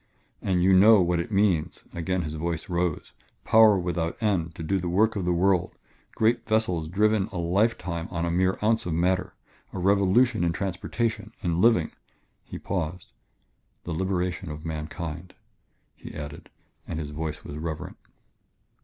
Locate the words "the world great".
5.25-6.43